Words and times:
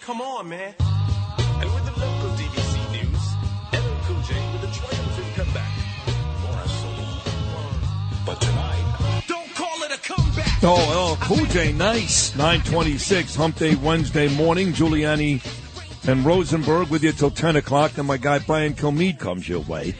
Come 0.00 0.20
on, 0.20 0.48
man. 0.48 0.74
And 0.78 1.74
with 1.74 1.84
the 1.86 1.92
local 1.98 2.28
DBC 2.36 2.92
news, 2.92 3.24
LL 3.72 3.96
Cool 4.04 4.22
J 4.22 4.34
with 4.52 4.64
a 4.64 4.72
triumphant 4.74 5.34
comeback. 5.34 5.70
But 8.26 8.40
tonight, 8.40 9.22
don't 9.28 9.54
call 9.54 9.82
it 9.82 9.92
a 9.92 9.98
comeback. 9.98 10.58
Oh, 10.62 11.16
oh, 11.18 11.18
Cool 11.20 11.46
J, 11.46 11.72
nice. 11.72 12.34
926, 12.36 13.34
Hump 13.34 13.56
Day 13.56 13.74
Wednesday 13.76 14.28
morning. 14.34 14.72
Giuliani 14.72 15.42
and 16.08 16.24
Rosenberg 16.24 16.88
with 16.88 17.02
you 17.02 17.12
till 17.12 17.30
10 17.30 17.56
o'clock. 17.56 17.92
Then 17.92 18.06
my 18.06 18.16
guy 18.18 18.40
Brian 18.40 18.74
Kilmeade 18.74 19.18
comes 19.18 19.48
your 19.48 19.60
way. 19.60 19.94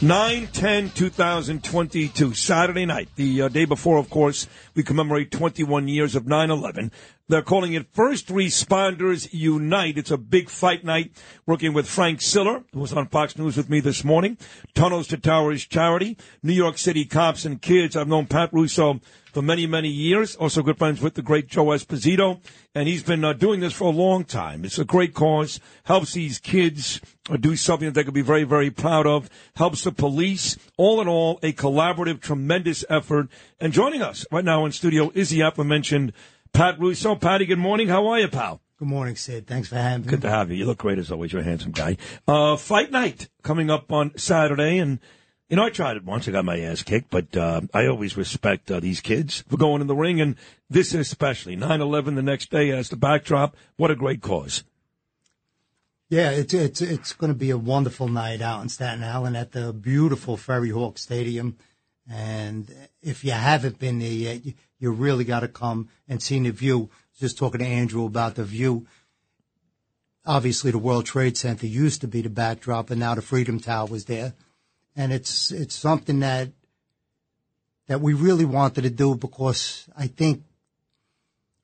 9 0.00 0.46
10 0.52 0.90
2022, 0.90 2.32
Saturday 2.34 2.86
night. 2.86 3.08
The 3.16 3.42
uh, 3.42 3.48
day 3.48 3.64
before, 3.64 3.98
of 3.98 4.08
course, 4.10 4.46
we 4.76 4.84
commemorate 4.84 5.32
21 5.32 5.88
years 5.88 6.14
of 6.14 6.28
9 6.28 6.50
11. 6.50 6.92
They're 7.30 7.42
calling 7.42 7.74
it 7.74 7.92
First 7.92 8.28
Responders 8.28 9.28
Unite. 9.32 9.98
It's 9.98 10.10
a 10.10 10.16
big 10.16 10.48
fight 10.48 10.82
night 10.82 11.12
working 11.44 11.74
with 11.74 11.86
Frank 11.86 12.22
Siller, 12.22 12.64
who 12.72 12.80
was 12.80 12.94
on 12.94 13.06
Fox 13.08 13.36
News 13.36 13.54
with 13.54 13.68
me 13.68 13.80
this 13.80 14.02
morning, 14.02 14.38
Tunnels 14.74 15.08
to 15.08 15.18
Towers 15.18 15.66
Charity, 15.66 16.16
New 16.42 16.54
York 16.54 16.78
City 16.78 17.04
Cops 17.04 17.44
and 17.44 17.60
Kids. 17.60 17.96
I've 17.96 18.08
known 18.08 18.28
Pat 18.28 18.50
Russo 18.54 19.00
for 19.34 19.42
many, 19.42 19.66
many 19.66 19.90
years. 19.90 20.36
Also 20.36 20.62
good 20.62 20.78
friends 20.78 21.02
with 21.02 21.14
the 21.14 21.22
great 21.22 21.48
Joe 21.48 21.66
Esposito. 21.66 22.40
And 22.74 22.88
he's 22.88 23.02
been 23.02 23.24
uh, 23.24 23.34
doing 23.34 23.60
this 23.60 23.74
for 23.74 23.84
a 23.84 23.94
long 23.94 24.24
time. 24.24 24.64
It's 24.64 24.78
a 24.78 24.84
great 24.84 25.12
cause. 25.12 25.60
Helps 25.84 26.14
these 26.14 26.38
kids 26.38 27.00
uh, 27.28 27.36
do 27.36 27.56
something 27.56 27.86
that 27.86 27.94
they 27.94 28.04
could 28.04 28.14
be 28.14 28.22
very, 28.22 28.44
very 28.44 28.70
proud 28.70 29.06
of. 29.06 29.28
Helps 29.56 29.84
the 29.84 29.92
police. 29.92 30.56
All 30.78 31.00
in 31.00 31.08
all, 31.08 31.38
a 31.42 31.52
collaborative, 31.52 32.20
tremendous 32.20 32.86
effort. 32.88 33.28
And 33.60 33.72
joining 33.72 34.00
us 34.00 34.24
right 34.32 34.44
now 34.44 34.64
in 34.64 34.72
studio 34.72 35.12
is 35.14 35.30
the 35.30 35.42
aforementioned 35.42 36.12
Pat 36.52 36.78
Russo. 36.78 37.14
Patty, 37.14 37.46
good 37.46 37.58
morning. 37.58 37.88
How 37.88 38.06
are 38.08 38.20
you, 38.20 38.28
pal? 38.28 38.60
Good 38.78 38.88
morning, 38.88 39.16
Sid. 39.16 39.46
Thanks 39.46 39.68
for 39.68 39.74
having 39.74 40.06
me. 40.06 40.10
Good 40.10 40.22
to 40.22 40.30
have 40.30 40.50
you. 40.50 40.56
You 40.56 40.64
look 40.66 40.78
great 40.78 40.98
as 40.98 41.10
always. 41.10 41.32
You're 41.32 41.42
a 41.42 41.44
handsome 41.44 41.72
guy. 41.72 41.96
Uh, 42.28 42.56
fight 42.56 42.92
night 42.92 43.28
coming 43.42 43.70
up 43.70 43.90
on 43.90 44.16
Saturday, 44.16 44.78
and 44.78 45.00
you 45.48 45.56
know 45.56 45.64
I 45.64 45.70
tried 45.70 45.96
it 45.96 46.04
once. 46.04 46.28
I 46.28 46.30
got 46.30 46.44
my 46.44 46.60
ass 46.60 46.84
kicked, 46.84 47.10
but 47.10 47.36
uh, 47.36 47.62
I 47.74 47.86
always 47.86 48.16
respect 48.16 48.70
uh, 48.70 48.78
these 48.78 49.00
kids 49.00 49.42
for 49.48 49.56
going 49.56 49.80
in 49.80 49.88
the 49.88 49.96
ring, 49.96 50.20
and 50.20 50.36
this 50.70 50.94
especially 50.94 51.56
9/11 51.56 52.14
the 52.14 52.22
next 52.22 52.50
day 52.50 52.70
as 52.70 52.88
the 52.88 52.96
backdrop. 52.96 53.56
What 53.76 53.90
a 53.90 53.96
great 53.96 54.22
cause! 54.22 54.62
Yeah, 56.08 56.30
it's 56.30 56.54
it's 56.54 56.80
it's 56.80 57.12
going 57.12 57.32
to 57.32 57.38
be 57.38 57.50
a 57.50 57.58
wonderful 57.58 58.06
night 58.06 58.40
out 58.40 58.62
in 58.62 58.68
Staten 58.68 59.02
Island 59.02 59.36
at 59.36 59.52
the 59.52 59.72
beautiful 59.72 60.36
Ferry 60.36 60.70
Hawk 60.70 60.98
Stadium, 60.98 61.56
and 62.08 62.72
if 63.02 63.24
you 63.24 63.32
haven't 63.32 63.80
been 63.80 63.98
there 63.98 64.08
yet, 64.08 64.46
you, 64.46 64.54
you 64.78 64.90
really 64.92 65.24
got 65.24 65.40
to 65.40 65.48
come 65.48 65.88
and 66.08 66.22
see 66.22 66.38
the 66.38 66.50
view. 66.50 66.90
Just 67.18 67.38
talking 67.38 67.60
to 67.60 67.66
Andrew 67.66 68.04
about 68.04 68.36
the 68.36 68.44
view. 68.44 68.86
Obviously, 70.24 70.70
the 70.70 70.78
World 70.78 71.06
Trade 71.06 71.36
Center 71.36 71.66
used 71.66 72.00
to 72.02 72.08
be 72.08 72.22
the 72.22 72.30
backdrop, 72.30 72.90
and 72.90 73.00
now 73.00 73.14
the 73.14 73.22
Freedom 73.22 73.58
Tower 73.58 73.86
was 73.86 74.04
there, 74.04 74.34
and 74.94 75.12
it's 75.12 75.50
it's 75.50 75.74
something 75.74 76.20
that 76.20 76.50
that 77.86 78.00
we 78.00 78.12
really 78.12 78.44
wanted 78.44 78.82
to 78.82 78.90
do 78.90 79.14
because 79.14 79.88
I 79.96 80.06
think 80.06 80.42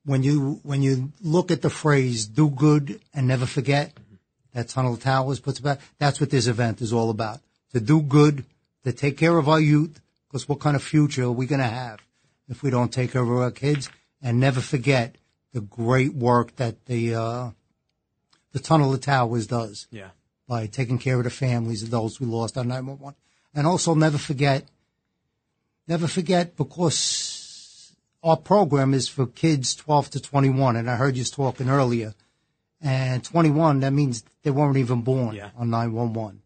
when 0.04 0.22
you 0.22 0.60
when 0.62 0.82
you 0.82 1.12
look 1.20 1.50
at 1.50 1.62
the 1.62 1.70
phrase 1.70 2.26
"do 2.26 2.50
good 2.50 3.00
and 3.12 3.28
never 3.28 3.46
forget," 3.46 3.92
that 4.54 4.69
Tunnel 4.69 4.96
Towers 4.96 5.41
puts 5.41 5.60
about. 5.60 5.78
That's 5.98 6.20
what 6.20 6.31
this 6.31 6.46
event 6.46 6.81
is 6.81 6.92
all 6.92 7.10
about: 7.10 7.41
to 7.75 7.81
do 7.81 8.00
good, 8.00 8.44
to 8.84 8.92
take 8.92 9.19
care 9.19 9.38
of 9.38 9.48
our 9.48 9.60
youth. 9.60 10.00
Because 10.26 10.48
what 10.48 10.58
kind 10.58 10.75
of 10.75 10.82
future 10.82 11.25
are 11.25 11.31
we 11.31 11.46
going 11.46 11.60
to 11.60 11.66
have 11.66 12.03
if 12.49 12.62
we 12.62 12.71
don't 12.71 12.93
take 12.93 13.12
care 13.12 13.22
of 13.22 13.31
our 13.31 13.50
kids 13.50 13.91
and 14.22 14.38
never 14.41 14.60
forget 14.60 15.16
the 15.53 15.60
great 15.60 16.15
work 16.15 16.56
that 16.56 16.84
the 16.87 17.15
uh, 17.15 17.50
the 18.53 18.60
Tunnel 18.60 18.93
of 18.94 19.00
Towers 19.00 19.47
does 19.47 19.87
Yeah. 19.91 20.10
by 20.47 20.66
taking 20.66 20.99
care 20.99 21.19
of 21.19 21.25
the 21.25 21.31
families 21.31 21.82
of 21.82 21.91
those 21.91 22.21
we 22.21 22.27
lost 22.27 22.56
on 22.56 22.69
911. 22.69 23.15
And 23.55 23.66
also 23.66 23.94
never 23.94 24.19
forget, 24.19 24.65
never 25.88 26.06
forget 26.06 26.56
because 26.56 27.93
our 28.22 28.37
program 28.37 28.94
is 28.94 29.09
for 29.09 29.26
kids 29.26 29.75
12 29.75 30.11
to 30.11 30.21
21. 30.21 30.76
And 30.76 30.91
I 30.91 30.97
heard 30.97 31.16
you 31.16 31.25
talking 31.25 31.69
earlier. 31.69 32.15
And 32.81 33.25
21, 33.25 33.81
that 33.81 33.93
means 33.93 34.25
they 34.43 34.50
weren't 34.50 34.76
even 34.76 35.03
born 35.03 35.34
Yeah. 35.37 35.50
on 35.56 35.71
911. 35.71 36.43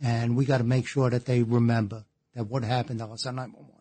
And 0.00 0.36
we 0.36 0.44
got 0.44 0.58
to 0.58 0.64
make 0.64 0.86
sure 0.86 1.10
that 1.10 1.24
they 1.26 1.42
remember 1.42 2.04
that 2.34 2.44
what 2.46 2.62
happened 2.62 2.98
to 3.00 3.06
us 3.06 3.26
on 3.26 3.36
911. 3.36 3.73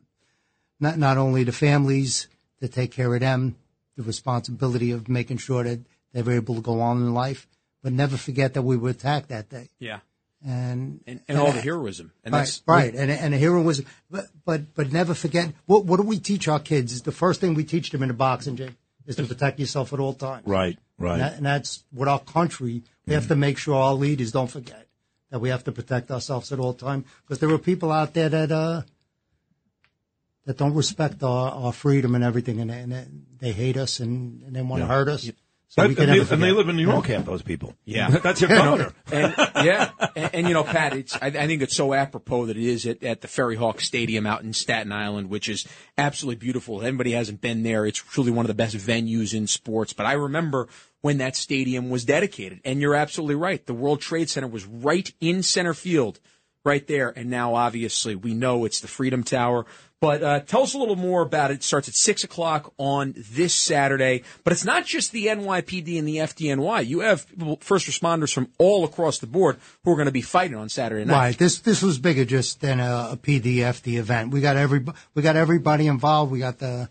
Not, 0.84 0.98
not 0.98 1.18
only 1.18 1.44
the 1.44 1.54
families 1.54 2.28
to 2.60 2.68
take 2.68 2.92
care 2.92 3.14
of 3.16 3.22
them, 3.22 3.56
the 3.96 4.04
responsibility 4.04 4.92
of 4.92 5.08
making 5.08 5.38
sure 5.38 5.64
that 5.64 5.80
they 6.12 6.22
were 6.22 6.34
able 6.34 6.56
to 6.56 6.62
go 6.62 6.82
on 6.82 6.98
in 6.98 7.14
life, 7.14 7.48
but 7.82 7.94
never 7.94 8.18
forget 8.18 8.54
that 8.54 8.64
we 8.64 8.76
were 8.76 8.90
attacked 8.90 9.30
that 9.30 9.48
day. 9.50 9.70
Yeah. 9.80 10.00
And, 10.46 11.00
And, 11.08 11.22
and 11.30 11.38
all 11.38 11.54
the 11.54 11.62
heroism. 11.62 12.12
And 12.24 12.34
right, 12.34 12.40
that's 12.42 12.62
right. 12.68 12.94
And, 12.94 13.10
and 13.10 13.34
a 13.34 13.38
heroism, 13.38 13.86
but, 14.12 14.26
but, 14.44 14.76
but 14.76 14.92
never 14.92 15.14
forget, 15.14 15.54
what, 15.68 15.86
what 15.86 15.98
do 16.02 16.04
we 16.04 16.20
teach 16.20 16.50
our 16.50 16.60
kids? 16.60 17.02
The 17.02 17.14
first 17.14 17.40
thing 17.40 17.54
we 17.54 17.64
teach 17.64 17.92
them 17.92 18.04
in 18.04 18.10
the 18.10 18.14
boxing 18.14 18.58
gym 18.58 18.76
is 19.06 19.16
to 19.16 19.24
protect 19.24 19.60
yourself 19.60 19.94
at 19.94 20.00
all 20.00 20.14
times. 20.14 20.46
Right, 20.46 20.78
right. 21.00 21.14
And, 21.14 21.22
that, 21.22 21.34
and 21.38 21.46
that's 21.46 21.86
what 21.92 22.10
our 22.10 22.20
country, 22.20 22.84
we 23.08 23.14
have 23.14 23.30
to 23.30 23.38
make 23.38 23.58
sure 23.58 23.76
our 23.76 23.94
leaders 23.94 24.34
don't 24.34 24.52
forget 24.52 24.88
that 25.30 25.40
we 25.40 25.48
have 25.48 25.64
to 25.64 25.72
protect 25.72 26.12
ourselves 26.12 26.52
at 26.52 26.60
all 26.60 26.74
times 26.74 27.06
because 27.22 27.40
there 27.40 27.50
are 27.50 27.58
people 27.58 27.92
out 27.92 28.14
there 28.14 28.28
that, 28.28 28.52
uh, 28.52 28.82
that 30.46 30.58
don't 30.58 30.74
respect 30.74 31.24
our, 31.24 31.52
our 31.52 31.74
freedom 31.74 32.16
and 32.16 32.24
everything 32.24 32.60
and, 32.60 32.70
and 32.72 32.92
they- 32.92 33.08
they 33.40 33.52
hate 33.52 33.76
us 33.76 34.00
and, 34.00 34.42
and 34.44 34.56
they 34.56 34.62
want 34.62 34.82
to 34.82 34.88
hurt 34.88 35.10
us. 35.10 35.30
So 35.68 35.82
That- 35.88 36.00
and, 36.00 36.12
they, 36.12 36.34
and 36.34 36.42
they 36.44 36.52
live 36.52 36.70
in 36.70 36.76
New 36.78 36.84
York, 36.88 37.08
half 37.08 37.26
those 37.26 37.42
people. 37.42 37.74
Yeah. 37.84 38.10
That's 38.10 38.40
your 38.40 38.50
governor. 38.62 38.94
and 39.12 39.34
yeah, 39.66 39.90
and, 40.16 40.30
and 40.36 40.48
you 40.48 40.54
know, 40.54 40.64
Pat, 40.64 40.94
it's 40.96 41.16
I, 41.22 41.28
I 41.28 41.48
think 41.48 41.62
it's 41.62 41.76
so 41.76 41.94
apropos 41.94 42.46
that 42.46 42.56
it 42.58 42.64
is 42.64 42.86
at, 42.86 43.04
at 43.04 43.20
the 43.22 43.28
Ferry 43.28 43.56
Hawk 43.58 43.82
Stadium 43.82 44.26
out 44.28 44.44
in 44.44 44.54
Staten 44.54 44.92
Island, 44.94 45.30
which 45.30 45.50
is 45.50 45.68
absolutely 45.98 46.38
beautiful. 46.40 46.80
If 46.80 46.86
anybody 46.88 47.12
hasn't 47.12 47.42
been 47.42 47.64
there, 47.64 47.86
it's 47.86 47.98
truly 48.00 48.32
one 48.32 48.46
of 48.46 48.48
the 48.48 48.54
best 48.54 48.76
venues 48.78 49.34
in 49.34 49.48
sports. 49.48 49.92
But 49.94 50.06
I 50.06 50.14
remember 50.14 50.68
when 51.02 51.18
that 51.18 51.36
stadium 51.36 51.90
was 51.90 52.06
dedicated, 52.06 52.62
and 52.64 52.80
you're 52.80 52.96
absolutely 52.96 53.36
right. 53.36 53.66
The 53.66 53.74
World 53.74 54.00
Trade 54.00 54.30
Center 54.30 54.48
was 54.48 54.66
right 54.66 55.12
in 55.20 55.44
center 55.44 55.74
field, 55.74 56.20
right 56.64 56.86
there, 56.88 57.10
and 57.10 57.30
now 57.30 57.56
obviously 57.56 58.16
we 58.16 58.34
know 58.34 58.66
it's 58.66 58.80
the 58.80 58.88
Freedom 58.88 59.24
Tower. 59.24 59.66
But 60.00 60.22
uh, 60.22 60.40
tell 60.42 60.64
us 60.64 60.74
a 60.74 60.78
little 60.78 60.98
more 60.98 61.22
about 61.22 61.52
it. 61.52 61.56
It 61.56 61.64
starts 61.64 61.88
at 61.88 61.96
six 61.96 62.26
o'clock 62.26 62.74
on 62.78 63.14
this 63.16 63.56
Saturday, 63.56 64.24
but 64.44 64.52
it's 64.52 64.66
not 64.66 64.86
just 64.86 65.14
the 65.14 65.28
NYPD 65.28 65.98
and 65.98 66.06
the 66.06 66.18
FDNY. 66.18 66.86
You 66.86 67.00
have 67.00 67.26
first 67.62 67.88
responders 67.88 68.34
from 68.34 68.50
all 68.58 68.84
across 68.84 69.20
the 69.20 69.28
board 69.28 69.60
who 69.86 69.92
are 69.92 69.96
going 69.96 70.08
to 70.08 70.12
be 70.12 70.22
fighting 70.22 70.58
on 70.58 70.68
Saturday 70.68 71.06
night. 71.06 71.14
Right. 71.14 71.38
This 71.38 71.60
this 71.60 71.82
was 71.82 72.00
bigger 72.00 72.26
just 72.26 72.60
than 72.60 72.82
a, 72.82 73.12
a 73.12 73.18
PDF 73.18 73.82
the 73.82 73.96
event. 73.96 74.32
We 74.32 74.42
got 74.42 74.58
every 74.58 74.84
we 75.14 75.22
got 75.22 75.38
everybody 75.38 75.88
involved. 75.88 76.34
We 76.34 76.40
got 76.40 76.60
the 76.60 76.90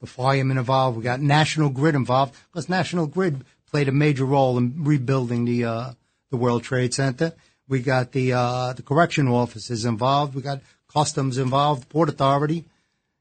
the 0.00 0.06
firemen 0.06 0.56
involved. 0.56 0.96
We 0.96 1.02
got 1.02 1.20
National 1.20 1.68
Grid 1.68 1.94
involved 1.94 2.34
because 2.50 2.70
National 2.70 3.06
Grid 3.06 3.44
played 3.70 3.88
a 3.88 3.92
major 3.92 4.24
role 4.24 4.56
in 4.56 4.84
rebuilding 4.84 5.44
the 5.44 5.64
uh, 5.64 5.92
the 6.30 6.38
World 6.38 6.62
Trade 6.62 6.94
Center. 6.94 7.34
We 7.68 7.80
got 7.80 8.12
the 8.12 8.34
uh, 8.34 8.72
the 8.74 8.82
correction 8.82 9.28
officers 9.28 9.84
involved. 9.84 10.34
We 10.34 10.42
got 10.42 10.60
customs 10.92 11.38
involved, 11.38 11.88
Port 11.88 12.08
Authority, 12.08 12.64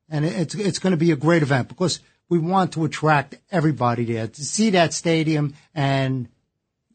and 0.10 0.26
it's 0.26 0.56
it's 0.56 0.80
going 0.80 0.92
to 0.92 0.98
be 0.98 1.12
a 1.12 1.16
great 1.16 1.44
event 1.44 1.70
because 1.70 2.00
we 2.30 2.40
want 2.40 2.74
to 2.74 2.86
attract 2.86 3.36
everybody 3.52 4.06
there 4.06 4.28
to 4.28 4.44
see 4.44 4.72
that 4.72 4.94
stadium 4.94 5.54
and 5.74 6.28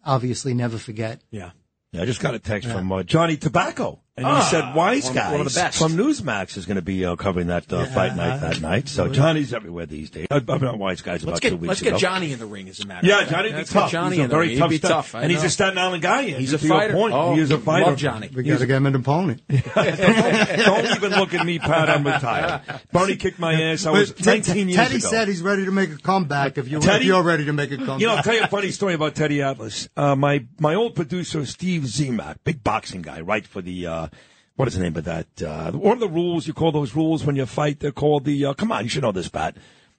obviously 0.04 0.54
never 0.54 0.78
forget. 0.78 1.20
Yeah. 1.30 1.50
Yeah, 1.92 2.02
I 2.02 2.04
just 2.04 2.20
got 2.20 2.34
a 2.34 2.38
text 2.38 2.68
from 2.68 2.92
uh, 2.92 3.02
Johnny 3.02 3.38
Tabacco 3.38 4.00
And 4.18 4.36
he 4.38 4.42
said 4.44 4.74
Wise 4.74 5.04
one 5.06 5.14
Guys 5.14 5.32
one 5.32 5.40
of 5.40 5.52
the 5.52 5.58
best. 5.60 5.78
from 5.78 5.92
Newsmax 5.96 6.56
is 6.56 6.66
going 6.66 6.76
to 6.76 6.82
be 6.82 7.04
uh, 7.04 7.16
covering 7.16 7.46
that 7.48 7.72
uh, 7.72 7.86
fight 7.86 8.16
night 8.16 8.38
that 8.40 8.60
night. 8.60 8.88
So 8.88 9.08
Johnny's 9.08 9.52
everywhere 9.54 9.86
these 9.86 10.10
days. 10.10 10.26
I- 10.30 10.36
I've 10.36 10.46
been 10.46 10.64
on 10.64 10.78
Wise 10.78 11.02
Guys 11.02 11.22
about 11.22 11.32
Let's 11.34 11.48
two 11.48 11.56
weeks 11.56 11.68
let's 11.68 11.80
ago. 11.82 11.90
get 11.92 12.00
Johnny 12.00 12.32
in 12.32 12.38
the 12.38 12.46
ring. 12.46 12.68
As 12.68 12.80
a 12.80 12.86
matter. 12.86 13.06
Yeah. 13.06 13.24
Johnny'd 13.24 13.56
be 13.56 13.64
tough. 13.64 13.90
Johnny 13.90 14.16
he's 14.16 14.24
a 14.24 14.28
very 14.28 14.56
tough, 14.56 14.70
He'd 14.70 14.82
be 14.82 14.88
tough. 14.88 15.14
And 15.14 15.30
he's 15.30 15.42
a 15.44 15.50
Staten 15.50 15.78
Island 15.78 16.02
guy. 16.02 16.22
Andrew, 16.22 16.38
He's 16.38 16.52
a 16.52 16.58
fighter. 16.58 16.92
point. 16.94 17.14
Oh, 17.14 17.34
he 17.34 17.40
is 17.40 17.50
a 17.50 17.54
love 17.54 17.64
fighter. 17.64 17.96
Johnny. 17.96 18.30
We 18.34 18.42
got 18.42 18.58
to 18.58 18.66
get 18.66 18.76
him 18.76 18.86
an 18.86 18.94
opponent. 18.94 19.42
Don't 19.48 20.86
even 20.96 21.10
look 21.12 21.34
at 21.34 21.44
me, 21.46 21.58
Pat. 21.58 21.88
I'm 21.90 22.04
retired. 22.06 22.62
Bernie 22.92 23.16
kicked 23.16 23.38
my 23.38 23.54
ass. 23.60 23.86
I 23.86 23.90
was 23.90 24.24
19 24.24 24.68
years 24.68 24.76
Teddy 24.76 24.96
ago. 24.96 25.08
said 25.08 25.28
he's 25.28 25.42
ready 25.42 25.64
to 25.64 25.70
make 25.70 25.90
a 25.90 25.96
comeback. 25.98 26.58
If 26.58 26.68
you 26.68 26.80
Teddy? 26.80 27.02
if 27.02 27.06
you're 27.06 27.22
ready 27.22 27.44
to 27.46 27.52
make 27.52 27.70
a 27.70 27.76
comeback, 27.76 28.00
You 28.00 28.06
know, 28.08 28.16
I'll 28.16 28.22
tell 28.22 28.34
you 28.34 28.42
a 28.42 28.48
funny 28.48 28.70
story 28.70 28.94
about 28.94 29.14
Teddy 29.14 29.42
Atlas. 29.42 29.88
Uh, 29.96 30.14
my 30.16 30.44
my 30.58 30.74
old 30.74 30.94
producer 30.94 31.44
Steve 31.46 31.82
Zemak, 31.82 32.36
big 32.44 32.62
boxing 32.64 33.02
guy, 33.02 33.20
right 33.20 33.46
for 33.46 33.60
the 33.62 33.86
uh, 34.12 34.16
what 34.56 34.68
is 34.68 34.74
the 34.74 34.82
name 34.82 34.96
of 34.96 35.04
that? 35.04 35.42
Uh, 35.42 35.70
one 35.72 35.92
of 35.92 36.00
the 36.00 36.08
rules 36.08 36.46
you 36.46 36.52
call 36.52 36.72
those 36.72 36.96
rules 36.96 37.24
when 37.24 37.36
you 37.36 37.46
fight. 37.46 37.80
They're 37.80 37.92
called 37.92 38.24
the. 38.24 38.46
Uh, 38.46 38.54
come 38.54 38.72
on, 38.72 38.82
you 38.84 38.90
should 38.90 39.02
know 39.02 39.12
this, 39.12 39.28
Pat. 39.28 39.56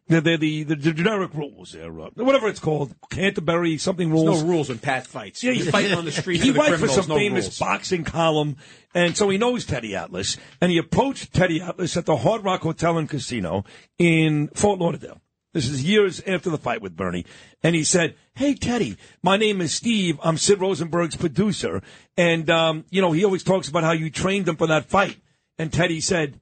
They're, 0.10 0.22
they're 0.22 0.38
the, 0.38 0.64
the 0.64 0.76
generic 0.76 1.34
rules. 1.36 1.74
They're 1.74 1.98
uh, 2.02 2.10
whatever 2.16 2.48
it's 2.48 2.60
called, 2.60 2.96
Canterbury 3.10 3.78
something 3.78 4.12
rules. 4.12 4.26
There's 4.26 4.44
no 4.44 4.50
rules 4.50 4.70
when 4.70 4.80
Pat 4.80 5.06
fights. 5.08 5.44
Yeah, 5.44 5.52
You're 5.52 5.72
fighting 5.72 5.94
on 5.94 6.04
the 6.04 6.12
street. 6.12 6.42
He 6.42 6.52
writes 6.52 6.80
for 6.80 6.88
some 6.88 7.08
no 7.08 7.16
famous 7.16 7.46
rules. 7.46 7.60
boxing 7.60 8.04
column, 8.04 8.58
and 8.94 9.16
so 9.16 9.30
he 9.30 9.38
knows 9.38 9.66
Teddy 9.66 9.96
Atlas. 9.96 10.36
And 10.60 10.72
he 10.72 10.78
approached 10.78 11.32
Teddy 11.32 11.62
Atlas 11.62 11.96
at 11.96 12.06
the 12.06 12.18
Hard 12.18 12.44
Rock 12.44 12.62
Hotel 12.62 12.98
and 12.98 13.08
Casino 13.08 13.64
in 13.98 14.50
Fort 14.56 14.80
Lauderdale. 14.80 15.22
This 15.52 15.68
is 15.68 15.84
years 15.84 16.22
after 16.28 16.50
the 16.52 16.60
fight 16.60 16.82
with 16.82 16.96
Bernie. 16.96 17.26
And 17.64 17.76
he 17.76 17.84
said, 17.84 18.16
Hey, 18.36 18.54
Teddy, 18.54 18.98
my 19.24 19.36
name 19.36 19.62
is 19.62 19.74
Steve. 19.74 20.20
I'm 20.24 20.38
Sid 20.38 20.60
Rosenberg's 20.60 21.16
producer. 21.16 21.82
And, 22.16 22.50
um, 22.50 22.86
you 22.92 23.02
know, 23.02 23.12
he 23.12 23.26
always 23.26 23.44
talks 23.44 23.68
about 23.68 23.84
how 23.84 23.92
you 23.92 24.12
trained 24.12 24.48
him 24.48 24.58
for 24.58 24.68
that 24.68 24.86
fight. 24.86 25.18
And 25.58 25.74
Teddy 25.74 26.02
said, 26.02 26.40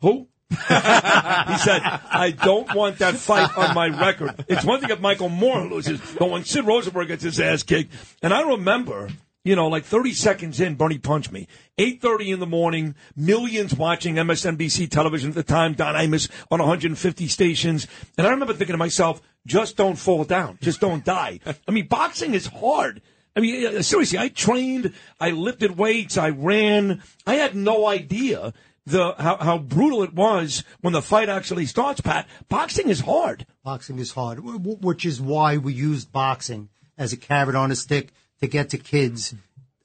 Who? 0.00 0.28
he 0.50 0.56
said, 0.56 1.82
I 1.82 2.32
don't 2.36 2.72
want 2.74 2.98
that 2.98 3.16
fight 3.16 3.56
on 3.58 3.74
my 3.74 3.88
record. 3.88 4.44
It's 4.48 4.64
one 4.64 4.80
thing 4.80 4.90
if 4.90 5.00
Michael 5.00 5.28
Moore 5.28 5.66
loses, 5.66 6.00
but 6.18 6.30
when 6.30 6.44
Sid 6.44 6.64
Rosenberg 6.64 7.08
gets 7.08 7.24
his 7.24 7.40
ass 7.40 7.64
kicked, 7.64 7.92
and 8.22 8.32
I 8.32 8.42
remember, 8.42 9.10
you 9.46 9.54
know, 9.54 9.68
like 9.68 9.84
30 9.84 10.12
seconds 10.12 10.58
in, 10.60 10.74
Bernie 10.74 10.98
punched 10.98 11.30
me. 11.30 11.46
8.30 11.78 12.34
in 12.34 12.40
the 12.40 12.46
morning, 12.48 12.96
millions 13.14 13.76
watching 13.76 14.16
MSNBC 14.16 14.90
television 14.90 15.28
at 15.30 15.36
the 15.36 15.44
time, 15.44 15.74
Don 15.74 15.94
Imus 15.94 16.28
on 16.50 16.58
150 16.58 17.28
stations. 17.28 17.86
And 18.18 18.26
I 18.26 18.30
remember 18.30 18.54
thinking 18.54 18.74
to 18.74 18.78
myself, 18.78 19.22
just 19.46 19.76
don't 19.76 19.94
fall 19.94 20.24
down. 20.24 20.58
Just 20.60 20.80
don't 20.80 21.04
die. 21.04 21.38
I 21.46 21.70
mean, 21.70 21.86
boxing 21.86 22.34
is 22.34 22.48
hard. 22.48 23.02
I 23.36 23.40
mean, 23.40 23.84
seriously, 23.84 24.18
I 24.18 24.30
trained, 24.30 24.92
I 25.20 25.30
lifted 25.30 25.78
weights, 25.78 26.18
I 26.18 26.30
ran. 26.30 27.02
I 27.24 27.34
had 27.36 27.54
no 27.54 27.86
idea 27.86 28.52
the 28.84 29.14
how, 29.16 29.36
how 29.36 29.58
brutal 29.58 30.02
it 30.02 30.14
was 30.14 30.64
when 30.80 30.92
the 30.92 31.02
fight 31.02 31.28
actually 31.28 31.66
starts, 31.66 32.00
Pat. 32.00 32.26
Boxing 32.48 32.88
is 32.88 33.00
hard. 33.00 33.46
boxing 33.62 34.00
is 34.00 34.10
hard, 34.12 34.40
wh- 34.40 34.56
wh- 34.60 34.82
which 34.82 35.04
is 35.04 35.20
why 35.20 35.56
we 35.56 35.72
used 35.72 36.10
boxing 36.10 36.68
as 36.98 37.12
a 37.12 37.16
carrot 37.16 37.54
on 37.54 37.70
a 37.70 37.76
stick 37.76 38.12
to 38.40 38.46
get 38.46 38.70
to 38.70 38.78
kids 38.78 39.34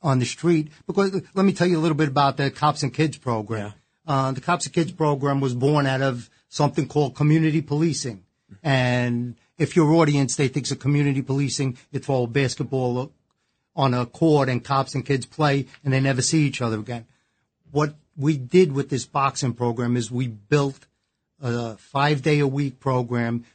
on 0.02 0.20
the 0.20 0.26
street. 0.26 0.72
Because 0.88 1.14
let 1.34 1.46
me 1.46 1.54
tell 1.54 1.68
you 1.68 1.78
a 1.78 1.82
little 1.82 1.98
bit 1.98 2.08
about 2.08 2.38
the 2.38 2.52
Cops 2.52 2.84
and 2.84 2.94
Kids 2.94 3.18
program. 3.18 3.74
Uh, 4.08 4.32
the 4.32 4.42
Cops 4.42 4.66
and 4.66 4.74
Kids 4.74 4.92
program 4.92 5.40
was 5.40 5.54
born 5.54 5.86
out 5.86 6.02
of 6.02 6.30
something 6.50 6.88
called 6.88 7.16
community 7.16 7.62
policing. 7.62 8.24
And 8.64 9.36
if 9.58 9.76
your 9.76 9.94
audience, 9.94 10.36
they 10.36 10.48
think 10.48 10.70
of 10.72 10.80
community 10.80 11.22
policing, 11.22 11.78
it's 11.92 12.10
all 12.10 12.28
basketball 12.28 13.12
on 13.76 13.94
a 13.94 14.06
court 14.06 14.50
and 14.50 14.64
cops 14.64 14.96
and 14.96 15.06
kids 15.06 15.26
play 15.26 15.68
and 15.84 15.94
they 15.94 16.00
never 16.00 16.22
see 16.22 16.46
each 16.46 16.62
other 16.62 16.80
again. 16.80 17.06
What 17.72 17.96
we 18.18 18.38
did 18.38 18.74
with 18.74 18.90
this 18.90 19.06
boxing 19.06 19.54
program 19.54 19.96
is 19.96 20.12
we 20.12 20.28
built 20.28 20.88
a 21.42 21.78
five 21.78 22.22
day 22.22 22.40
a 22.40 22.48
week 22.48 22.80
program, 22.80 23.46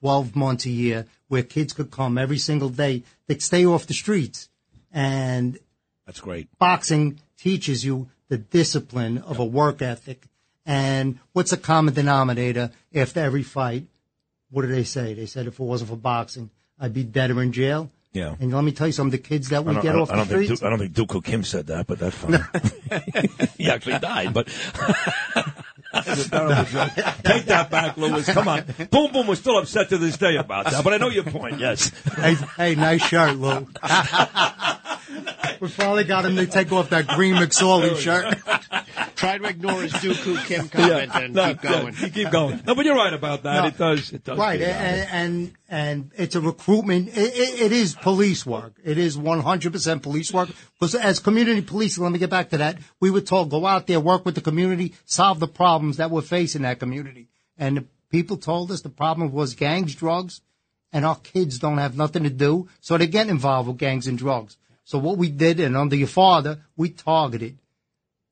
12 0.00 0.36
months 0.36 0.66
a 0.66 0.70
year, 0.70 1.06
where 1.34 1.42
kids 1.42 1.72
could 1.72 1.90
come 1.90 2.16
every 2.16 2.38
single 2.38 2.68
day. 2.68 3.02
They'd 3.26 3.42
stay 3.42 3.66
off 3.66 3.88
the 3.88 3.92
streets. 3.92 4.48
And 4.92 5.58
That's 6.06 6.20
great. 6.20 6.46
boxing 6.60 7.18
teaches 7.36 7.84
you 7.84 8.08
the 8.28 8.38
discipline 8.38 9.18
of 9.18 9.40
a 9.40 9.44
work 9.44 9.82
ethic. 9.82 10.28
And 10.64 11.18
what's 11.32 11.52
a 11.52 11.56
common 11.56 11.92
denominator 11.92 12.70
after 12.94 13.18
every 13.18 13.42
fight? 13.42 13.86
What 14.52 14.62
do 14.62 14.68
they 14.68 14.84
say? 14.84 15.12
They 15.14 15.26
said 15.26 15.48
if 15.48 15.58
it 15.58 15.64
wasn't 15.64 15.90
for 15.90 15.96
boxing, 15.96 16.50
I'd 16.78 16.94
be 16.94 17.02
dead 17.02 17.32
or 17.32 17.42
in 17.42 17.50
jail. 17.50 17.90
Yeah. 18.12 18.36
And 18.38 18.54
let 18.54 18.62
me 18.62 18.70
tell 18.70 18.86
you 18.86 18.92
something, 18.92 19.10
the 19.10 19.28
kids 19.28 19.48
that 19.48 19.64
we 19.64 19.74
get 19.74 19.96
I 19.96 19.98
off 19.98 20.08
don't, 20.10 20.20
I 20.20 20.24
the 20.24 20.34
streets. 20.34 20.60
Duke, 20.60 20.62
I 20.62 20.70
don't 20.70 20.78
think 20.78 20.94
Duke 20.94 21.24
Kim 21.24 21.42
said 21.42 21.66
that, 21.66 21.88
but 21.88 21.98
that's 21.98 22.14
fine. 22.14 22.34
he 23.58 23.68
actually 23.68 23.98
died, 23.98 24.32
but 24.32 24.46
that's 26.14 26.26
a 26.26 26.30
terrible 26.30 26.64
joke. 26.64 26.90
Take 27.24 27.44
that 27.46 27.70
back, 27.70 27.96
Lewis. 27.96 28.26
Come 28.26 28.48
on. 28.48 28.64
Boom 28.90 29.12
Boom 29.12 29.26
was 29.26 29.38
still 29.38 29.58
upset 29.58 29.88
to 29.90 29.98
this 29.98 30.16
day 30.16 30.36
about 30.36 30.70
that, 30.70 30.84
but 30.84 30.92
I 30.92 30.96
know 30.98 31.08
your 31.08 31.24
point. 31.24 31.60
Yes. 31.60 31.90
hey, 32.16 32.34
hey, 32.56 32.74
nice 32.74 33.02
shirt, 33.04 33.36
Lou. 33.36 33.66
we 35.60 35.68
finally 35.68 36.04
got 36.04 36.24
him 36.24 36.36
to 36.36 36.46
take 36.46 36.72
off 36.72 36.90
that 36.90 37.06
green 37.08 37.34
McSorley 37.36 37.96
shirt. 37.96 38.33
Try 39.24 39.38
to 39.38 39.44
ignore 39.48 39.82
his 39.82 39.92
Duk 39.92 40.16
Koo 40.18 40.36
Kim 40.46 40.68
comment 40.68 41.10
and 41.14 41.34
No, 41.34 41.48
keep 41.48 41.62
going. 41.62 41.94
yeah, 41.98 42.08
keep 42.08 42.30
going. 42.30 42.62
No, 42.66 42.74
but 42.74 42.84
you're 42.84 42.94
right 42.94 43.12
about 43.12 43.42
that. 43.44 43.62
No. 43.62 43.66
It 43.68 43.78
does. 43.78 44.12
It 44.12 44.24
does. 44.24 44.38
Right, 44.38 44.60
and, 44.60 45.08
and 45.10 45.52
and 45.68 46.10
it's 46.16 46.34
a 46.34 46.40
recruitment. 46.40 47.08
It, 47.08 47.34
it, 47.34 47.60
it 47.62 47.72
is 47.72 47.94
police 47.94 48.44
work. 48.44 48.74
It 48.84 48.98
is 48.98 49.16
100% 49.16 50.02
police 50.02 50.32
work. 50.32 50.50
Because 50.78 50.94
as 50.94 51.20
community 51.20 51.62
policing, 51.62 52.02
let 52.04 52.12
me 52.12 52.18
get 52.18 52.28
back 52.30 52.50
to 52.50 52.58
that. 52.58 52.78
We 53.00 53.10
were 53.10 53.22
told 53.22 53.50
go 53.50 53.64
out 53.66 53.86
there, 53.86 53.98
work 53.98 54.26
with 54.26 54.34
the 54.34 54.40
community, 54.42 54.92
solve 55.06 55.40
the 55.40 55.48
problems 55.48 55.96
that 55.96 56.10
we're 56.10 56.22
facing 56.22 56.62
that 56.62 56.78
community. 56.78 57.28
And 57.56 57.78
the 57.78 57.84
people 58.10 58.36
told 58.36 58.70
us 58.70 58.82
the 58.82 58.90
problem 58.90 59.32
was 59.32 59.54
gangs, 59.54 59.94
drugs, 59.94 60.42
and 60.92 61.04
our 61.06 61.16
kids 61.16 61.58
don't 61.58 61.78
have 61.78 61.96
nothing 61.96 62.24
to 62.24 62.30
do, 62.30 62.68
so 62.80 62.96
they 62.98 63.06
get 63.06 63.28
involved 63.28 63.68
with 63.68 63.78
gangs 63.78 64.06
and 64.06 64.18
drugs. 64.18 64.56
So 64.84 64.98
what 64.98 65.16
we 65.16 65.30
did, 65.30 65.60
and 65.60 65.76
under 65.76 65.96
your 65.96 66.08
father, 66.08 66.60
we 66.76 66.90
targeted 66.90 67.58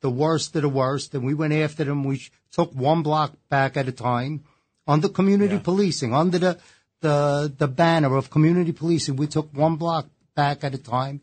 the 0.02 0.10
worst 0.10 0.54
of 0.56 0.62
the 0.62 0.68
worst, 0.68 1.14
and 1.14 1.24
we 1.24 1.34
went 1.34 1.54
after 1.54 1.84
them. 1.84 2.04
We 2.04 2.20
took 2.52 2.72
one 2.74 3.02
block 3.02 3.32
back 3.48 3.76
at 3.76 3.88
a 3.88 3.92
time 3.92 4.44
under 4.86 5.08
community 5.08 5.58
policing, 5.58 6.12
under 6.14 6.38
the, 6.38 6.58
the 7.00 7.52
the 7.56 7.68
banner 7.68 8.16
of 8.16 8.28
community 8.30 8.72
policing. 8.72 9.16
We 9.16 9.26
took 9.28 9.48
one 9.54 9.76
block 9.76 10.06
back 10.34 10.64
at 10.64 10.74
a 10.74 10.78
time, 10.78 11.20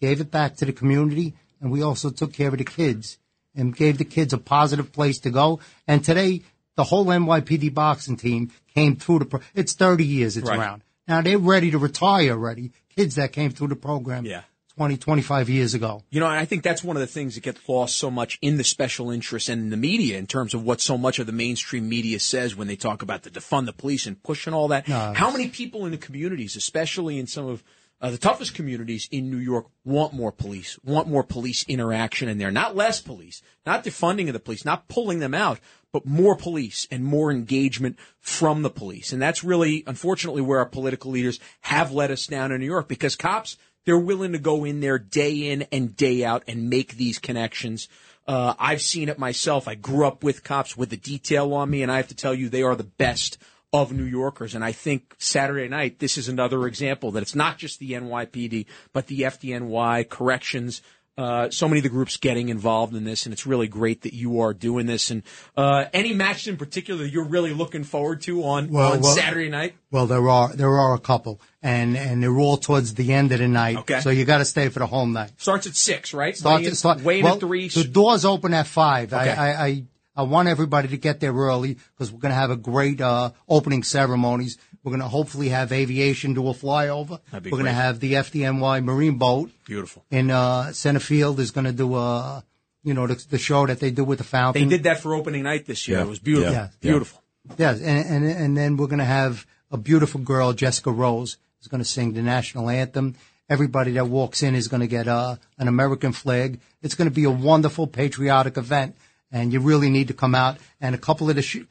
gave 0.00 0.20
it 0.20 0.30
back 0.30 0.56
to 0.56 0.64
the 0.64 0.72
community, 0.72 1.34
and 1.60 1.70
we 1.70 1.82
also 1.82 2.10
took 2.10 2.32
care 2.32 2.48
of 2.48 2.58
the 2.58 2.64
kids 2.64 3.18
and 3.54 3.74
gave 3.74 3.98
the 3.98 4.04
kids 4.04 4.32
a 4.32 4.38
positive 4.38 4.92
place 4.92 5.18
to 5.20 5.30
go. 5.30 5.60
And 5.86 6.04
today, 6.04 6.42
the 6.76 6.84
whole 6.84 7.06
NYPD 7.06 7.72
boxing 7.72 8.16
team 8.16 8.50
came 8.74 8.96
through 8.96 9.20
the. 9.20 9.24
Pro- 9.26 9.40
it's 9.54 9.74
30 9.74 10.04
years 10.04 10.36
it's 10.36 10.48
Right. 10.48 10.58
around. 10.58 10.82
Now 11.06 11.20
they're 11.22 11.38
ready 11.38 11.70
to 11.70 11.78
retire 11.78 12.30
already. 12.32 12.72
Kids 12.96 13.14
that 13.16 13.32
came 13.32 13.50
through 13.52 13.68
the 13.68 13.76
program 13.76 14.24
Yeah. 14.24 14.42
20, 14.76 14.96
25 14.96 15.48
years 15.48 15.74
ago. 15.74 16.02
You 16.10 16.20
know, 16.20 16.26
I 16.26 16.44
think 16.44 16.62
that's 16.62 16.82
one 16.82 16.96
of 16.96 17.00
the 17.00 17.06
things 17.06 17.34
that 17.36 17.42
gets 17.42 17.68
lost 17.68 17.96
so 17.96 18.10
much 18.10 18.38
in 18.42 18.56
the 18.56 18.64
special 18.64 19.10
interests 19.10 19.48
and 19.48 19.62
in 19.62 19.70
the 19.70 19.76
media 19.76 20.18
in 20.18 20.26
terms 20.26 20.52
of 20.52 20.64
what 20.64 20.80
so 20.80 20.98
much 20.98 21.18
of 21.18 21.26
the 21.26 21.32
mainstream 21.32 21.88
media 21.88 22.18
says 22.18 22.56
when 22.56 22.66
they 22.66 22.76
talk 22.76 23.02
about 23.02 23.22
the 23.22 23.30
defund 23.30 23.66
the 23.66 23.72
police 23.72 24.06
and 24.06 24.22
push 24.22 24.46
and 24.46 24.54
all 24.54 24.68
that. 24.68 24.88
No, 24.88 25.12
How 25.14 25.30
many 25.30 25.48
people 25.48 25.84
in 25.84 25.92
the 25.92 25.98
communities, 25.98 26.56
especially 26.56 27.18
in 27.18 27.26
some 27.26 27.46
of 27.46 27.62
uh, 28.00 28.10
the 28.10 28.18
toughest 28.18 28.54
communities 28.54 29.08
in 29.10 29.30
New 29.30 29.38
York, 29.38 29.66
want 29.84 30.12
more 30.12 30.32
police, 30.32 30.78
want 30.84 31.08
more 31.08 31.22
police 31.22 31.64
interaction 31.68 32.28
in 32.28 32.38
there, 32.38 32.50
not 32.50 32.74
less 32.74 33.00
police, 33.00 33.42
not 33.64 33.84
defunding 33.84 34.26
of 34.26 34.32
the 34.32 34.40
police, 34.40 34.64
not 34.64 34.88
pulling 34.88 35.20
them 35.20 35.34
out, 35.34 35.60
but 35.92 36.04
more 36.04 36.34
police 36.34 36.88
and 36.90 37.04
more 37.04 37.30
engagement 37.30 37.96
from 38.20 38.62
the 38.62 38.70
police. 38.70 39.12
And 39.12 39.22
that's 39.22 39.44
really, 39.44 39.84
unfortunately, 39.86 40.42
where 40.42 40.58
our 40.58 40.66
political 40.66 41.12
leaders 41.12 41.38
have 41.60 41.92
let 41.92 42.10
us 42.10 42.26
down 42.26 42.50
in 42.50 42.60
New 42.60 42.66
York 42.66 42.88
because 42.88 43.14
cops, 43.14 43.56
they're 43.84 43.98
willing 43.98 44.32
to 44.32 44.38
go 44.38 44.64
in 44.64 44.80
there 44.80 44.98
day 44.98 45.50
in 45.50 45.62
and 45.72 45.96
day 45.96 46.24
out 46.24 46.44
and 46.48 46.70
make 46.70 46.96
these 46.96 47.18
connections. 47.18 47.88
Uh, 48.26 48.54
I've 48.58 48.80
seen 48.80 49.08
it 49.08 49.18
myself. 49.18 49.68
I 49.68 49.74
grew 49.74 50.06
up 50.06 50.24
with 50.24 50.44
cops 50.44 50.76
with 50.76 50.90
the 50.90 50.96
detail 50.96 51.52
on 51.54 51.68
me, 51.70 51.82
and 51.82 51.92
I 51.92 51.96
have 51.96 52.08
to 52.08 52.14
tell 52.14 52.34
you, 52.34 52.48
they 52.48 52.62
are 52.62 52.74
the 52.76 52.84
best 52.84 53.38
of 53.72 53.92
New 53.92 54.04
Yorkers. 54.04 54.54
And 54.54 54.64
I 54.64 54.72
think 54.72 55.14
Saturday 55.18 55.68
night, 55.68 55.98
this 55.98 56.16
is 56.16 56.28
another 56.28 56.66
example 56.66 57.10
that 57.10 57.22
it's 57.22 57.34
not 57.34 57.58
just 57.58 57.80
the 57.80 57.92
NYPD, 57.92 58.66
but 58.92 59.08
the 59.08 59.22
FDNY 59.22 60.08
corrections. 60.08 60.80
Uh, 61.16 61.48
so 61.48 61.68
many 61.68 61.78
of 61.78 61.84
the 61.84 61.88
groups 61.88 62.16
getting 62.16 62.48
involved 62.48 62.92
in 62.96 63.04
this, 63.04 63.24
and 63.24 63.32
it's 63.32 63.46
really 63.46 63.68
great 63.68 64.02
that 64.02 64.12
you 64.12 64.40
are 64.40 64.52
doing 64.52 64.86
this. 64.86 65.10
And 65.12 65.22
uh, 65.56 65.84
any 65.92 66.12
match 66.12 66.48
in 66.48 66.56
particular 66.56 67.04
you're 67.04 67.28
really 67.28 67.52
looking 67.54 67.84
forward 67.84 68.20
to 68.22 68.42
on, 68.42 68.68
Well, 68.68 68.94
on 68.94 69.00
well- 69.00 69.14
Saturday 69.14 69.48
night? 69.48 69.74
Well, 69.92 70.06
there 70.08 70.28
are 70.28 70.52
there 70.52 70.76
are 70.76 70.92
a 70.92 70.98
couple, 70.98 71.40
and 71.62 71.96
and 71.96 72.20
they're 72.20 72.36
all 72.36 72.56
towards 72.56 72.94
the 72.94 73.12
end 73.12 73.30
of 73.30 73.38
the 73.38 73.46
night. 73.46 73.76
Okay. 73.78 74.00
So 74.00 74.10
you 74.10 74.24
got 74.24 74.38
to 74.38 74.44
stay 74.44 74.68
for 74.70 74.80
the 74.80 74.86
whole 74.86 75.06
night. 75.06 75.30
Starts 75.36 75.68
at 75.68 75.76
six, 75.76 76.12
right? 76.12 76.36
Start 76.36 76.62
Weigh 76.62 76.64
in- 76.64 76.70
to 76.70 76.76
start. 76.76 77.02
well, 77.02 77.26
at 77.34 77.40
three. 77.40 77.68
The 77.68 77.84
doors 77.84 78.24
open 78.24 78.52
at 78.52 78.66
five. 78.66 79.12
Okay. 79.12 79.30
I, 79.30 79.52
I 79.52 79.66
I 79.66 79.84
I 80.16 80.22
want 80.22 80.48
everybody 80.48 80.88
to 80.88 80.96
get 80.96 81.20
there 81.20 81.32
early 81.32 81.74
because 81.74 82.10
we're 82.12 82.20
going 82.20 82.30
to 82.30 82.36
have 82.36 82.50
a 82.50 82.56
great 82.56 83.00
uh, 83.00 83.30
opening 83.48 83.84
ceremonies. 83.84 84.58
We're 84.84 84.90
going 84.90 85.00
to 85.00 85.08
hopefully 85.08 85.48
have 85.48 85.72
aviation 85.72 86.34
do 86.34 86.46
a 86.48 86.52
flyover. 86.52 87.20
That'd 87.30 87.44
be 87.44 87.50
we're 87.50 87.58
going 87.58 87.64
to 87.66 87.72
have 87.72 87.98
the 88.00 88.12
FDNY 88.12 88.84
marine 88.84 89.18
boat 89.18 89.50
Beautiful. 89.64 90.04
in 90.10 90.30
uh, 90.30 90.72
center 90.72 91.00
field 91.00 91.40
is 91.40 91.50
going 91.50 91.64
to 91.64 91.72
do 91.72 91.96
a 91.96 92.44
you 92.84 92.92
know, 92.92 93.06
the, 93.06 93.14
the 93.30 93.38
show 93.38 93.66
that 93.66 93.80
they 93.80 93.90
do 93.90 94.04
with 94.04 94.18
the 94.18 94.24
fountain. 94.24 94.68
They 94.68 94.76
did 94.76 94.84
that 94.84 95.00
for 95.00 95.14
opening 95.14 95.42
night 95.42 95.66
this 95.66 95.88
year. 95.88 95.98
Yeah. 95.98 96.04
It 96.04 96.08
was 96.08 96.18
beautiful. 96.18 96.52
Yeah. 96.52 96.68
Beautiful. 96.80 97.22
Yes, 97.58 97.80
and, 97.80 98.06
and 98.06 98.24
and 98.24 98.56
then 98.56 98.76
we're 98.76 98.86
going 98.86 99.00
to 99.00 99.04
have 99.04 99.46
a 99.70 99.76
beautiful 99.76 100.20
girl, 100.20 100.52
Jessica 100.52 100.90
Rose, 100.90 101.36
is 101.60 101.68
going 101.68 101.82
to 101.82 101.88
sing 101.88 102.14
the 102.14 102.22
national 102.22 102.70
anthem. 102.70 103.16
Everybody 103.50 103.92
that 103.92 104.06
walks 104.06 104.42
in 104.42 104.54
is 104.54 104.68
going 104.68 104.80
to 104.80 104.86
get 104.86 105.08
uh, 105.08 105.36
an 105.58 105.68
American 105.68 106.12
flag. 106.12 106.60
It's 106.82 106.94
going 106.94 107.08
to 107.08 107.14
be 107.14 107.24
a 107.24 107.30
wonderful 107.30 107.86
patriotic 107.86 108.56
event, 108.56 108.96
and 109.30 109.52
you 109.52 109.60
really 109.60 109.90
need 109.90 110.08
to 110.08 110.14
come 110.14 110.34
out. 110.34 110.56
And 110.80 110.94
a 110.94 110.98
couple 110.98 111.28
of 111.28 111.36
the 111.36 111.42
sh- 111.42 111.66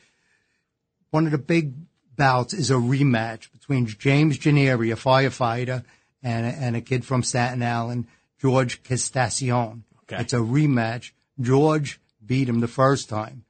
one 1.09 1.25
of 1.25 1.31
the 1.31 1.39
big 1.39 1.73
bouts 2.15 2.53
is 2.53 2.71
a 2.71 2.75
rematch 2.75 3.51
between 3.51 3.85
James 3.87 4.37
Janeri, 4.37 4.91
a 4.91 4.95
firefighter, 4.95 5.83
and 6.21 6.45
a, 6.45 6.49
and 6.49 6.75
a 6.75 6.81
kid 6.81 7.05
from 7.05 7.23
Staten 7.23 7.61
Island, 7.63 8.07
George 8.39 8.83
Castacion. 8.83 9.81
Okay. 10.03 10.21
It's 10.21 10.33
a 10.33 10.37
rematch. 10.37 11.11
George 11.39 11.99
beat 12.25 12.47
him 12.49 12.59
the 12.59 12.67
first 12.67 13.09
time. 13.09 13.45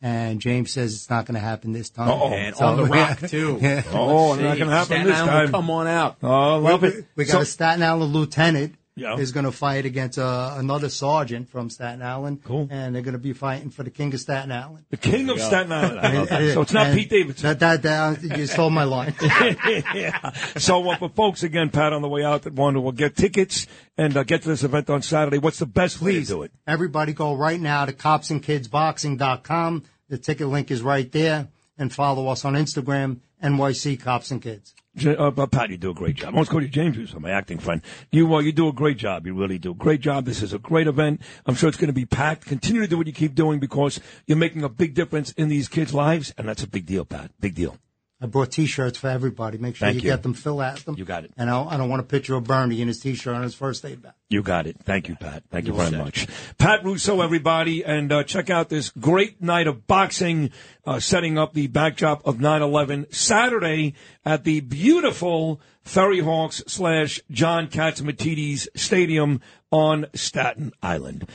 And 0.00 0.40
James 0.40 0.70
says 0.70 0.94
it's 0.94 1.10
not 1.10 1.26
going 1.26 1.34
to 1.34 1.40
happen 1.40 1.72
this 1.72 1.90
time. 1.90 2.08
Uh-oh. 2.08 2.28
And 2.32 2.54
So- 2.54 2.66
on 2.66 2.76
the 2.76 2.84
rock 2.86 3.18
too. 3.20 3.58
Yeah. 3.60 3.82
Oh, 3.92 4.30
Let's 4.30 4.42
not 4.42 4.58
gonna 4.58 4.70
happen 4.70 4.86
Staten 4.86 5.06
this 5.06 5.16
Island, 5.16 5.30
time. 5.30 5.50
Come 5.50 5.70
on 5.70 5.86
out. 5.88 6.16
Oh, 6.22 6.28
I 6.30 6.54
love 6.54 6.84
it. 6.84 7.04
We 7.16 7.24
got 7.24 7.32
So- 7.32 7.40
a 7.40 7.44
Staten 7.44 7.82
Island 7.82 8.12
lieutenant 8.12 8.76
Yeah. 8.98 9.16
is 9.16 9.32
going 9.32 9.44
to 9.44 9.52
fight 9.52 9.84
against 9.84 10.18
uh, 10.18 10.54
another 10.56 10.88
sergeant 10.88 11.48
from 11.48 11.70
Staten 11.70 12.02
Island. 12.02 12.42
Cool. 12.44 12.68
And 12.70 12.94
they're 12.94 13.02
going 13.02 13.12
to 13.12 13.18
be 13.18 13.32
fighting 13.32 13.70
for 13.70 13.82
the 13.82 13.90
king 13.90 14.12
of 14.14 14.20
Staten 14.20 14.52
Island. 14.52 14.84
the 14.90 14.96
king 14.96 15.28
of 15.30 15.40
Staten 15.40 15.72
Island. 15.72 16.00
I 16.00 16.12
love 16.12 16.28
that. 16.28 16.54
So 16.54 16.60
it's 16.62 16.72
not 16.72 16.88
And 16.88 16.98
Pete 16.98 17.10
Davidson. 17.10 17.58
That, 17.58 17.60
that, 17.60 17.82
that, 17.82 18.38
you 18.38 18.46
stole 18.46 18.70
my 18.70 18.84
line. 18.84 19.14
yeah. 19.22 20.30
So 20.56 20.88
uh, 20.90 20.96
for 20.96 21.08
folks 21.08 21.42
again, 21.42 21.70
Pat, 21.70 21.92
on 21.92 22.02
the 22.02 22.08
way 22.08 22.24
out 22.24 22.42
that 22.42 22.52
want 22.52 22.76
to 22.76 22.92
get 22.92 23.16
tickets 23.16 23.66
and 23.96 24.16
uh, 24.16 24.22
get 24.24 24.42
to 24.42 24.48
this 24.48 24.64
event 24.64 24.90
on 24.90 25.02
Saturday, 25.02 25.38
what's 25.38 25.58
the 25.58 25.66
best 25.66 26.00
way 26.02 26.20
to 26.20 26.24
do 26.24 26.42
it? 26.42 26.52
everybody 26.66 27.12
go 27.12 27.34
right 27.34 27.60
now 27.60 27.84
to 27.84 27.92
copsandkidsboxing.com. 27.92 29.84
The 30.08 30.18
ticket 30.18 30.48
link 30.48 30.70
is 30.70 30.82
right 30.82 31.10
there. 31.10 31.48
And 31.80 31.92
follow 31.92 32.26
us 32.26 32.44
on 32.44 32.54
Instagram, 32.54 33.20
NYC 33.42 34.00
Cops 34.00 34.32
and 34.32 34.42
Kids. 34.42 34.74
Uh, 35.06 35.46
Pat, 35.46 35.70
you 35.70 35.76
do 35.76 35.90
a 35.90 35.94
great 35.94 36.16
job. 36.16 36.32
I 36.32 36.36
want 36.36 36.48
to 36.48 36.52
go 36.52 36.60
to 36.60 36.68
James, 36.68 36.96
who's 36.96 37.14
my 37.14 37.30
acting 37.30 37.58
friend. 37.58 37.82
You, 38.10 38.34
uh, 38.34 38.40
you 38.40 38.52
do 38.52 38.68
a 38.68 38.72
great 38.72 38.98
job. 38.98 39.26
You 39.26 39.34
really 39.34 39.58
do. 39.58 39.74
Great 39.74 40.00
job. 40.00 40.24
This 40.24 40.42
is 40.42 40.52
a 40.52 40.58
great 40.58 40.86
event. 40.86 41.20
I'm 41.46 41.54
sure 41.54 41.68
it's 41.68 41.78
going 41.78 41.88
to 41.88 41.92
be 41.92 42.06
packed. 42.06 42.46
Continue 42.46 42.82
to 42.82 42.88
do 42.88 42.96
what 42.96 43.06
you 43.06 43.12
keep 43.12 43.34
doing 43.34 43.58
because 43.58 44.00
you're 44.26 44.38
making 44.38 44.64
a 44.64 44.68
big 44.68 44.94
difference 44.94 45.32
in 45.32 45.48
these 45.48 45.68
kids' 45.68 45.94
lives, 45.94 46.34
and 46.36 46.48
that's 46.48 46.62
a 46.62 46.68
big 46.68 46.86
deal, 46.86 47.04
Pat. 47.04 47.30
Big 47.40 47.54
deal. 47.54 47.76
I 48.20 48.26
brought 48.26 48.50
T-shirts 48.50 48.98
for 48.98 49.08
everybody. 49.08 49.58
Make 49.58 49.76
sure 49.76 49.86
Thank 49.86 50.02
you, 50.02 50.08
you. 50.08 50.14
get 50.16 50.24
them, 50.24 50.34
fill 50.34 50.60
out 50.60 50.78
them. 50.84 50.96
You 50.98 51.04
got 51.04 51.24
it. 51.24 51.32
And 51.36 51.48
I, 51.48 51.62
I 51.62 51.76
don't 51.76 51.88
want 51.88 52.00
a 52.00 52.04
picture 52.04 52.34
of 52.34 52.44
Bernie 52.44 52.82
in 52.82 52.88
his 52.88 52.98
T-shirt 52.98 53.34
on 53.34 53.42
his 53.42 53.54
first 53.54 53.82
day 53.82 53.94
back. 53.94 54.14
You 54.28 54.42
got 54.42 54.66
it. 54.66 54.76
Thank 54.82 55.08
you, 55.08 55.14
Pat. 55.14 55.44
Thank 55.50 55.66
you 55.66 55.72
You're 55.72 55.82
very 55.84 55.90
set. 55.92 56.04
much. 56.04 56.26
Pat 56.58 56.84
Russo, 56.84 57.20
everybody, 57.20 57.84
and 57.84 58.10
uh, 58.12 58.24
check 58.24 58.50
out 58.50 58.68
this 58.70 58.90
great 58.90 59.40
night 59.40 59.68
of 59.68 59.86
boxing, 59.86 60.50
uh, 60.84 60.98
setting 60.98 61.38
up 61.38 61.52
the 61.54 61.68
backdrop 61.68 62.26
of 62.26 62.38
9-11 62.38 63.14
Saturday 63.14 63.94
at 64.24 64.42
the 64.42 64.60
beautiful 64.60 65.60
Ferry 65.82 66.20
Hawks 66.20 66.62
slash 66.66 67.20
John 67.30 67.68
Catsimatidis 67.68 68.66
Stadium 68.74 69.40
on 69.70 70.06
Staten 70.14 70.72
Island. 70.82 71.28